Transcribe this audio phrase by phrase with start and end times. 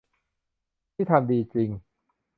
[0.95, 1.69] นี่ทำดีจริง